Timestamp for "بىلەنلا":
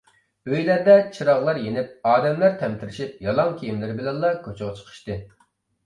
4.03-4.37